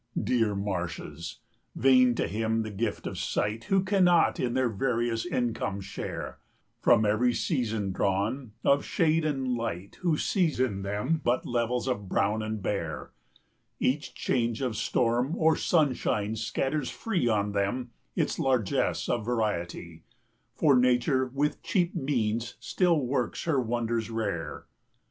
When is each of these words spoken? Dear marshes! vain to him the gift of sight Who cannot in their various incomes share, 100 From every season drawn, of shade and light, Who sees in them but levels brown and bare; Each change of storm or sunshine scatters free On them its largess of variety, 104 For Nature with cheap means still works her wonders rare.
Dear 0.19 0.55
marshes! 0.55 1.41
vain 1.75 2.15
to 2.15 2.27
him 2.27 2.63
the 2.63 2.71
gift 2.71 3.05
of 3.05 3.19
sight 3.19 3.65
Who 3.65 3.83
cannot 3.83 4.39
in 4.39 4.55
their 4.55 4.67
various 4.67 5.27
incomes 5.27 5.85
share, 5.85 6.39
100 6.81 6.81
From 6.81 7.05
every 7.05 7.35
season 7.35 7.91
drawn, 7.91 8.53
of 8.63 8.83
shade 8.83 9.23
and 9.25 9.49
light, 9.55 9.99
Who 10.01 10.17
sees 10.17 10.59
in 10.59 10.81
them 10.81 11.21
but 11.23 11.45
levels 11.45 11.87
brown 11.87 12.41
and 12.41 12.63
bare; 12.63 13.11
Each 13.79 14.15
change 14.15 14.59
of 14.63 14.75
storm 14.75 15.35
or 15.37 15.55
sunshine 15.55 16.35
scatters 16.35 16.89
free 16.89 17.27
On 17.27 17.51
them 17.51 17.91
its 18.15 18.39
largess 18.39 19.07
of 19.07 19.23
variety, 19.23 20.01
104 20.55 20.55
For 20.75 20.79
Nature 20.79 21.25
with 21.31 21.61
cheap 21.61 21.93
means 21.93 22.55
still 22.59 22.99
works 23.05 23.43
her 23.43 23.61
wonders 23.61 24.09
rare. 24.09 24.65